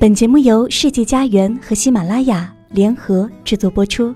[0.00, 4.14] 本节目由世纪佳缘和喜马拉雅联合制作播出。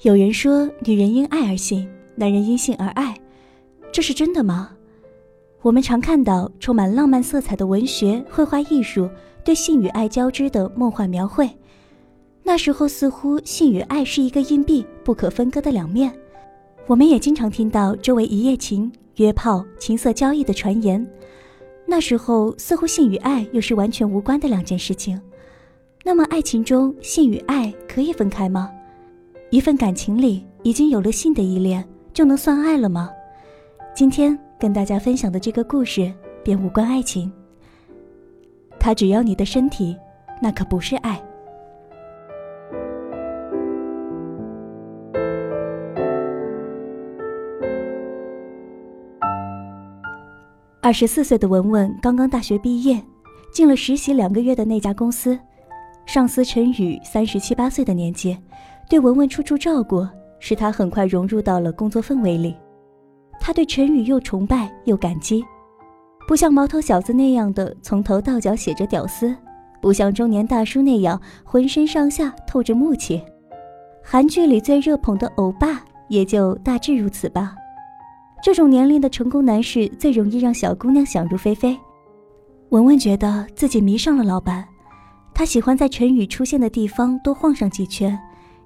[0.00, 3.14] 有人说，女人因爱而性，男人因性而爱，
[3.92, 4.70] 这是真的吗？
[5.60, 9.10] 我们常看到充满浪漫色彩的文学、绘画艺术
[9.44, 11.46] 对性与爱交织的梦幻描绘。
[12.48, 16.16] 那时候似乎性与爱是一个硬币，不可分割的两面。
[16.86, 21.04] 我们也经常听到周围一夜情、约炮、情色交易的传言。
[21.84, 25.20] 那时候似乎性与爱又是完全无关的两件事情。
[26.04, 28.70] 那么爱情中性与爱可以分开吗？
[29.50, 33.10] 一份感情里已经有了性的依恋，就能算爱了吗？
[33.92, 36.12] 今天跟大家分享的这个故事
[36.44, 37.32] 便无关爱情。
[38.78, 39.96] 他只要你的身体，
[40.40, 41.20] 那可不是爱。
[50.86, 53.02] 二十四岁的文文刚刚大学毕业，
[53.52, 55.36] 进了实习两个月的那家公司，
[56.06, 58.38] 上司陈宇三十七八岁的年纪，
[58.88, 60.06] 对文文处处照顾，
[60.38, 62.54] 使他很快融入到了工作氛围里。
[63.40, 65.44] 他对陈宇又崇拜又感激，
[66.28, 69.34] 不像毛头小子那样的从头到脚写着屌丝，
[69.82, 73.20] 不像中年大叔那样浑身上下透着木气，
[74.04, 77.56] 韩剧里最热捧的欧巴也就大致如此吧。
[78.46, 81.76] 这种年龄的成功男士最容易让小姑娘想入非非。
[82.68, 84.64] 文文觉得自己迷上了老板，
[85.34, 88.16] 他喜欢在陈宇出现的地方多晃上几圈，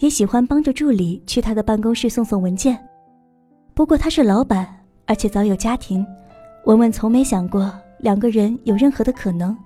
[0.00, 2.78] 也喜欢帮着助理去他的办公室送送文件。
[3.72, 4.68] 不过他是老板，
[5.06, 6.06] 而且早有家庭，
[6.66, 9.56] 文文从没想过两个人有任何的可能。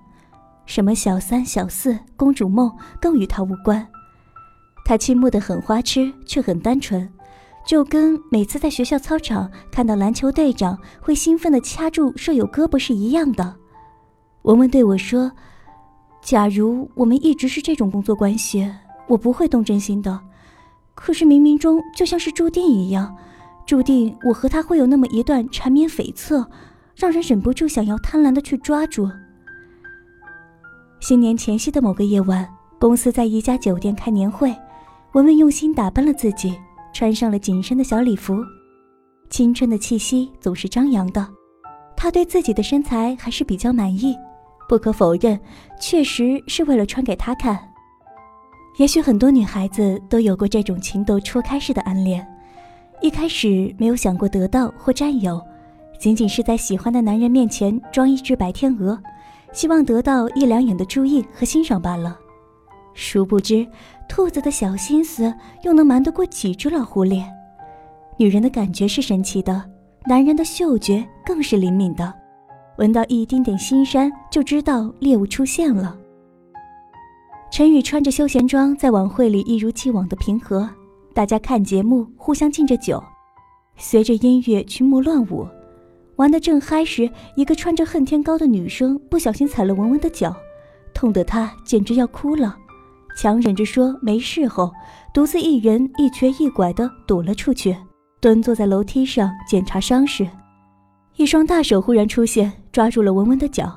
[0.65, 3.85] 什么小三、小四、公主梦更与他无关。
[4.85, 7.05] 他倾慕的很花痴，却很单纯。
[7.67, 13.53] 就跟每次在学校操场看到篮球队长会兴奋地掐住舍友胳膊是一样的。
[14.43, 15.29] 文文对我说
[16.23, 18.71] ：“假如我们一直是这种工作关系，
[19.05, 20.17] 我不会动真心的。
[20.95, 23.13] 可是冥冥中就像是注定一样，
[23.65, 26.47] 注定我和他会有那么一段缠绵悱恻，
[26.95, 29.09] 让人忍不住想要贪婪地去抓住。”
[31.01, 32.47] 新年前夕的某个夜晚，
[32.79, 34.55] 公司在一家酒店开年会，
[35.11, 36.57] 文文用心打扮了自己。
[36.97, 38.43] 穿上了紧身的小礼服，
[39.29, 41.27] 青春的气息总是张扬的。
[41.95, 44.15] 她对自己的身材还是比较满意，
[44.67, 45.39] 不可否认，
[45.79, 47.59] 确实是为了穿给他看。
[48.79, 52.27] 也许很多女孩子都有过这种情窦初开式的暗恋，
[52.99, 55.39] 一开始没有想过得到或占有，
[55.99, 58.99] 仅仅是在喜欢的男人面前装一只白天鹅，
[59.53, 62.17] 希望得到一两眼的注意和欣赏罢了。
[62.99, 63.65] 殊不知，
[64.09, 65.31] 兔子的小心思
[65.61, 67.23] 又能瞒得过几只老狐狸？
[68.17, 69.63] 女人的感觉是神奇的，
[70.07, 72.11] 男人的嗅觉更是灵敏的，
[72.79, 75.95] 闻到一丁点腥膻就知道猎物出现了。
[77.51, 80.67] 陈宇穿着休闲装在晚会里一如既往的平和，
[81.13, 83.01] 大家看节目，互相敬着酒，
[83.75, 85.47] 随着音乐群魔乱舞，
[86.15, 90.35] 玩得正嗨时，一个穿着恨天高的女生不小心踩了文文的脚，
[90.95, 92.57] 痛得她简直要哭了。
[93.17, 94.71] 强忍着说没事后，
[95.11, 97.75] 独自一人一瘸一拐地躲了出去，
[98.21, 100.27] 蹲坐在楼梯上检查伤势。
[101.15, 103.75] 一双大手忽然出现，抓住了文文的脚，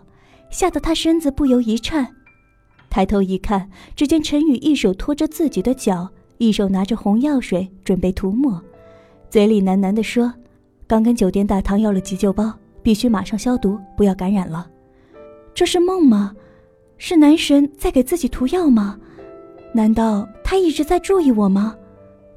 [0.50, 2.06] 吓得他身子不由一颤。
[2.90, 8.62] 抬头一看，只见陈宇一手托着自己的脚，一手拿着红药水准备涂抹，
[9.30, 10.30] 嘴里喃喃地说
[10.86, 12.52] ：“刚跟酒店大堂要了急救包，
[12.82, 14.68] 必须马上消毒，不要感染了。”
[15.54, 16.34] 这是梦吗？
[16.98, 18.98] 是男神在给自己涂药吗？
[19.72, 21.76] 难道他一直在注意我吗？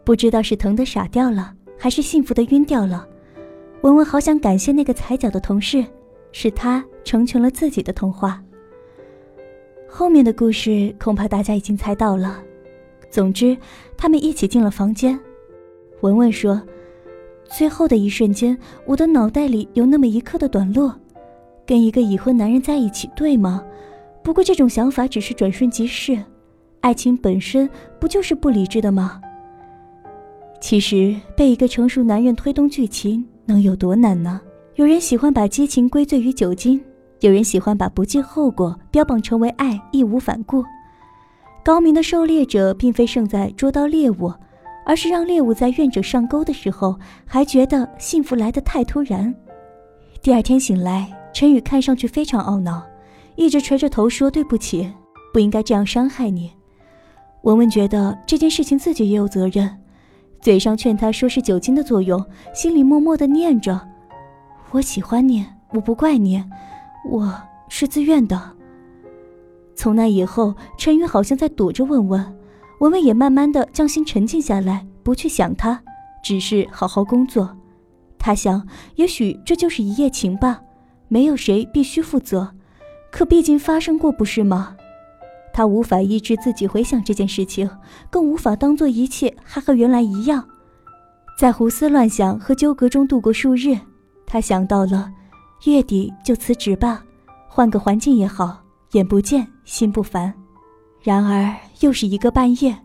[0.03, 3.07] 不知道是疼得傻掉了，还是幸福的晕掉了。
[3.81, 5.83] 文文好想感谢那个踩脚的同事，
[6.31, 8.41] 是他成全了自己的童话。
[9.89, 12.39] 后面的故事恐怕大家已经猜到了。
[13.09, 13.57] 总之，
[13.97, 15.19] 他们一起进了房间。
[16.01, 16.61] 文文说
[17.49, 20.91] ：“最后的一瞬间，我的脑袋里有那么一刻的短路，
[21.65, 23.63] 跟一个已婚男人在一起，对吗？
[24.23, 26.19] 不过这种想法只是转瞬即逝。”
[26.83, 29.21] 爱情本身不就是不理智的吗？
[30.59, 34.41] 其实被一个成熟男人推动剧情能有多难呢？
[34.75, 36.83] 有人喜欢把激情归罪于酒精，
[37.21, 40.61] 有人喜欢把不计后果标榜成为爱，义无反顾。
[41.63, 44.33] 高明的狩猎者并非胜在捉到猎物，
[44.85, 49.33] 而是让猎物在愿者上钩的时候还觉得幸福来得太突然。
[50.21, 52.83] 第二天醒来，陈宇看上去非常懊恼，
[53.37, 54.91] 一直垂着头说：“对不起，
[55.31, 56.51] 不应该这样伤害你。”
[57.43, 59.77] 文文觉得这件事情自己也有责任，
[60.39, 62.23] 嘴上劝他说是酒精的作用，
[62.53, 63.89] 心里默默的念着
[64.71, 66.41] ：“我喜欢你，我不怪你，
[67.09, 67.33] 我
[67.67, 68.51] 是自愿的。”
[69.75, 72.37] 从那以后，陈宇好像在躲着文文，
[72.79, 75.81] 文文也慢慢的将心沉静下来，不去想他，
[76.23, 77.57] 只是好好工作。
[78.17, 78.65] 他想，
[78.95, 80.61] 也许这就是一夜情吧，
[81.09, 82.55] 没有谁必须负责，
[83.11, 84.77] 可毕竟发生过，不是吗？
[85.53, 87.69] 他无法抑制自己回想这件事情，
[88.09, 90.43] 更无法当做一切还和原来一样，
[91.37, 93.77] 在胡思乱想和纠葛中度过数日。
[94.25, 95.11] 他想到了，
[95.65, 97.03] 月底就辞职吧，
[97.47, 98.63] 换个环境也好，
[98.93, 100.33] 眼不见心不烦。
[101.03, 102.75] 然而又是一个半夜，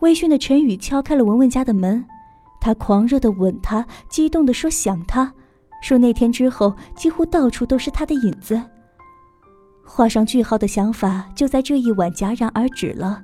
[0.00, 2.04] 微醺的陈宇敲开了文文家的门，
[2.60, 5.32] 他狂热的吻她，激动的说想她，
[5.82, 8.62] 说那天之后几乎到处都是他的影子。
[9.84, 13.22] 画上句号的想法就在这一晚戛然而止了，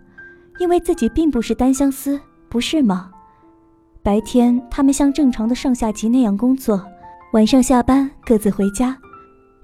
[0.58, 3.10] 因为自己并不是单相思，不是吗？
[4.02, 6.82] 白天他们像正常的上下级那样工作，
[7.32, 8.96] 晚上下班各自回家，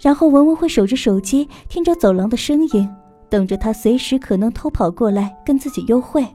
[0.00, 2.88] 然后文文会守着手机，听着走廊的声音，
[3.28, 6.26] 等着他随时可能偷跑过来跟自己幽会。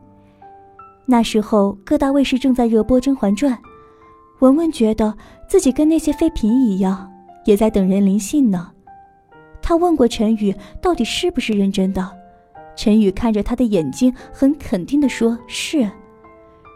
[1.06, 3.54] 那时候各大卫视正在热播《甄嬛传》，
[4.40, 5.16] 文文觉得
[5.48, 7.12] 自己跟那些废品一样，
[7.46, 8.71] 也在等人临幸呢。
[9.62, 12.18] 他问过陈宇，到底是不是认真的？
[12.75, 15.90] 陈宇看着他的眼睛，很肯定地说：“是。”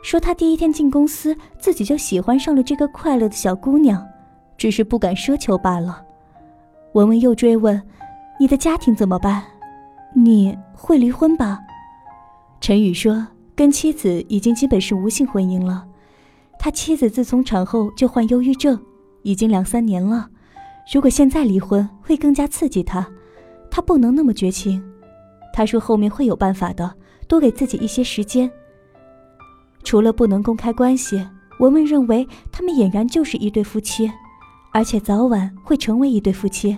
[0.04, 4.06] 说他第一天进公司，自己就喜欢上了这个快乐的小姑娘，
[4.56, 6.04] 只是不敢奢求罢了。
[6.94, 7.82] 文文又追问
[8.40, 9.44] ：“你的家庭怎么办？
[10.14, 11.60] 你会离婚吧？”
[12.62, 15.88] 陈宇说：“跟妻子已经基本是无性婚姻了。
[16.60, 18.80] 他妻子自从产后就患忧郁症，
[19.24, 20.30] 已经两三年了。”
[20.94, 23.08] 如果现在离婚会更加刺激他，
[23.72, 24.84] 他不能那么绝情。
[25.52, 26.94] 他说后面会有办法的，
[27.28, 28.50] 多给自己一些时间。
[29.84, 31.26] 除了不能公开关系，
[31.60, 34.12] 文文认为他们俨然就是一对夫妻，
[34.74, 36.78] 而且早晚会成为一对夫妻。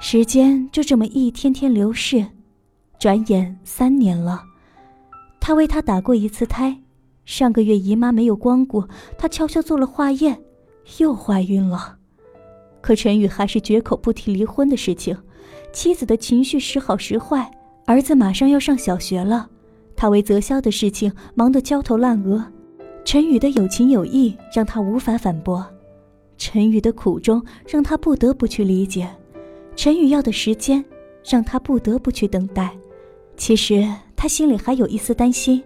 [0.00, 2.24] 时间就这么一天天流逝，
[2.98, 4.44] 转眼三年了。
[5.40, 6.78] 他为他打过一次胎，
[7.24, 8.84] 上个月姨妈没有光顾，
[9.16, 10.40] 他悄悄做了化验，
[10.98, 11.97] 又怀孕了。
[12.88, 15.14] 可陈宇还是绝口不提离婚的事情，
[15.74, 17.50] 妻子的情绪时好时坏，
[17.84, 19.46] 儿子马上要上小学了，
[19.94, 22.42] 他为择校的事情忙得焦头烂额。
[23.04, 25.62] 陈宇的有情有义让他无法反驳，
[26.38, 29.06] 陈宇的苦衷让他不得不去理解，
[29.76, 30.82] 陈宇要的时间
[31.22, 32.74] 让他不得不去等待。
[33.36, 33.86] 其实
[34.16, 35.62] 他心里还有一丝担心，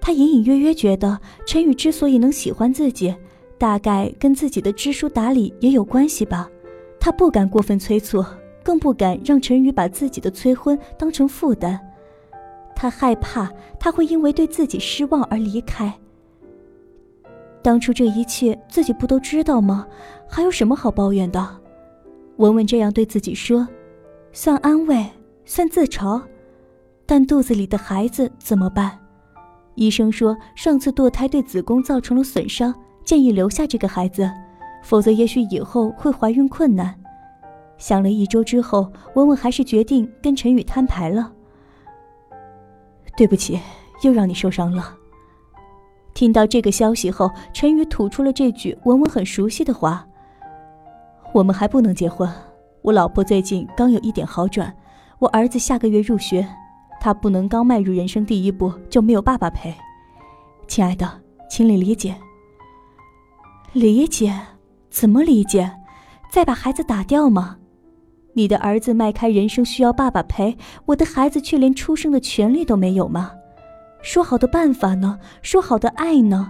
[0.00, 3.14] 他隐隐约约觉得陈宇之所以能喜欢自己。
[3.58, 6.48] 大概跟自己的知书达理也有关系吧，
[7.00, 8.24] 他不敢过分催促，
[8.62, 11.78] 更不敢让陈宇把自己的催婚当成负担。
[12.76, 13.50] 他害怕
[13.80, 15.92] 他会因为对自己失望而离开。
[17.60, 19.84] 当初这一切自己不都知道吗？
[20.28, 21.44] 还有什么好抱怨的？
[22.36, 23.66] 文文这样对自己说，
[24.32, 25.04] 算安慰，
[25.44, 26.22] 算自嘲。
[27.04, 28.96] 但肚子里的孩子怎么办？
[29.74, 32.72] 医生说上次堕胎对子宫造成了损伤。
[33.08, 34.30] 建议留下这个孩子，
[34.82, 36.94] 否则也许以后会怀孕困难。
[37.78, 41.32] 想了一周之后，文文还是决定跟陈宇摊牌了。
[43.16, 43.58] 对不起，
[44.02, 44.94] 又让你受伤了。
[46.12, 50.06] 听到这个消息后，陈宇吐出了这句文文很熟悉的话
[51.32, 52.30] ：“我们还不能结婚。
[52.82, 54.76] 我老婆最近刚有一点好转，
[55.18, 56.46] 我儿子下个月入学，
[57.00, 59.74] 他不能刚迈入人生第一步就没有爸爸陪。
[60.66, 61.10] 亲爱的，
[61.48, 62.14] 请你理解。”
[63.74, 64.34] 理解？
[64.90, 65.70] 怎么理解？
[66.30, 67.58] 再把孩子打掉吗？
[68.32, 70.56] 你的儿子迈开人生需要爸爸陪，
[70.86, 73.32] 我的孩子却连出生的权利都没有吗？
[74.00, 75.18] 说好的办法呢？
[75.42, 76.48] 说好的爱呢？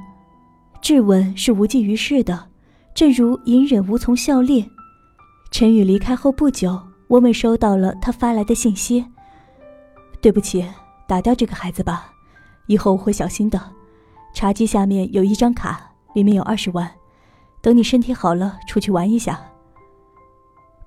[0.81, 2.47] 质问是无济于事的，
[2.95, 4.71] 正如隐忍无从效力。
[5.51, 9.05] 陈宇离开后不久，我们收到了他发来的信息。
[10.21, 10.65] 对不起，
[11.09, 12.13] 打掉这个孩子吧，
[12.67, 13.61] 以后我会小心的。
[14.33, 16.89] 茶几下面有一张卡，里面有二十万。
[17.69, 19.39] 等你身体好了，出去玩一下。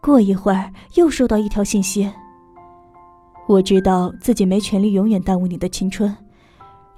[0.02, 2.12] 过一会儿又收到一条信息。
[3.48, 6.12] 我知道自己没权利永远耽误你的青春，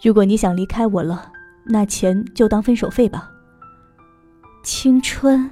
[0.02, 1.30] 如果你想离开我了，
[1.66, 3.30] 那钱就当分手费吧。
[4.64, 5.52] 青春，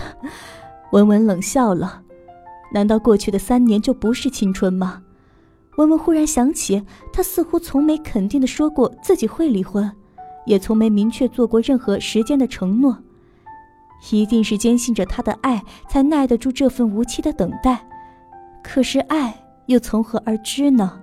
[0.92, 2.02] 文文冷笑了。
[2.74, 5.00] 难道过去的三年就不是青春吗？
[5.78, 9.90] 文文忽然想起，他似乎从没肯定的说过自己会离婚，
[10.44, 12.94] 也从没明确做过任何时间的承诺。
[14.10, 17.78] 一定是坚信着他的爱，才耐得住这份无期的等待。
[18.62, 19.34] 可是爱
[19.66, 20.98] 又从何而知呢？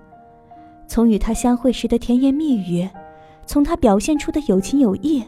[0.88, 2.88] 从与他相会时的甜言蜜语，
[3.46, 5.24] 从他表现出的有情有义，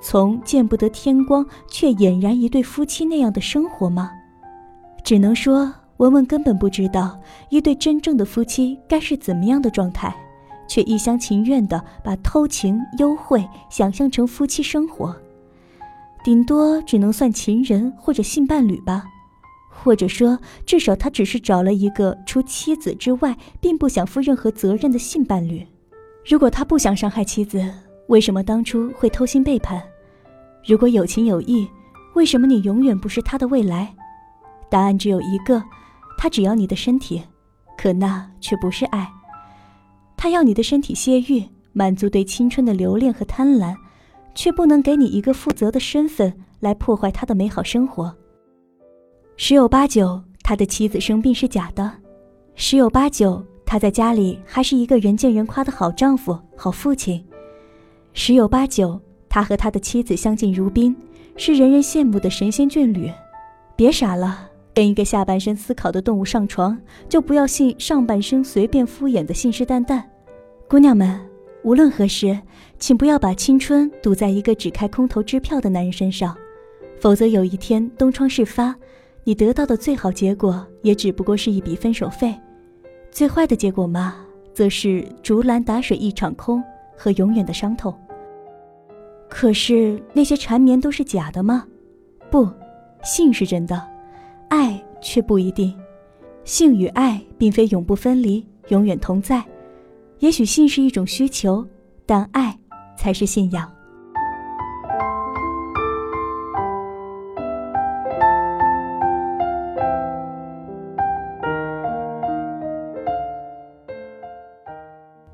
[0.00, 4.10] 从见不得天光却俨然一对夫妻那样的生活吗？
[5.04, 7.18] 只能说，文文根本不知道
[7.50, 10.14] 一对真正的夫妻该是怎么样的状态，
[10.68, 15.14] 却一厢情愿地把偷情幽会想象成夫妻生活，
[16.24, 19.04] 顶多只能算情人或者性伴侣吧。
[19.68, 25.66] 或者说，至少他只是找了一个除妻子之外，并不想负任何责任的性伴侣。
[26.24, 27.68] 如果他不想伤害妻子，
[28.06, 29.82] 为什么当初会偷心背叛？
[30.64, 31.66] 如果有情有义，
[32.14, 33.92] 为什么你永远不是他的未来？
[34.70, 35.60] 答案只有一个：
[36.16, 37.20] 他只要你的身体，
[37.76, 39.10] 可那却不是爱。
[40.16, 43.74] 他要你的身体泄欲，满足对青春的留恋和贪婪，
[44.34, 48.14] 却不能给你一个负责的身份来破坏他的美好生活。
[49.36, 51.90] 十有八九，他的妻子生病是假的；
[52.54, 57.24] 十有八九，他在家里还是一个人见人夸的好丈夫、好父亲；
[58.12, 60.94] 十有八九，他和他的妻子相敬如宾，
[61.36, 63.10] 是人人羡慕的神仙眷侣。
[63.74, 70.02] 别傻了，跟一个下半身思考的动物上床，就不要信上半身随便敷衍的信誓旦旦。
[70.68, 71.18] 姑娘们，
[71.64, 72.38] 无论何时，
[72.78, 76.36] 请不要把青春赌在一个只开空头支票的男人身上，
[77.00, 78.74] 否则有一天东窗事发。
[79.24, 82.32] 你得到的最好结果，也只不过是一笔分手费；
[83.12, 84.16] 最坏的结果嘛，
[84.52, 86.60] 则是竹篮打水一场空
[86.96, 87.96] 和永远的伤痛。
[89.28, 91.64] 可是那些缠绵都是假的吗？
[92.28, 92.48] 不，
[93.04, 93.80] 性是真的，
[94.48, 95.72] 爱却不一定。
[96.42, 99.40] 性与爱并非永不分离，永远同在。
[100.22, 101.66] 也许性是一种需求，
[102.06, 102.56] 但爱
[102.96, 103.68] 才是信仰。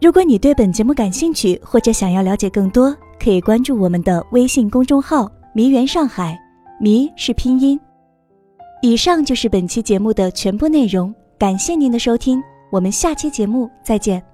[0.00, 6.35] 如果你对本节目感兴趣，或者想要了解更多，可以关注我们的微信公众号“迷园上海”，
[6.80, 7.78] 迷是拼音。
[8.80, 12.42] 以上就是本期节目的全部内容，感谢您的收听，
[12.73, 14.25] 我们下期节目再见。